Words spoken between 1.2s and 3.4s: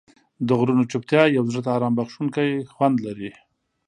یو زړه ته آرام بښونکی خوند لري.